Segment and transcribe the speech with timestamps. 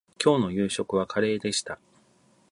[0.17, 1.77] きょうの夕飯はカレーでした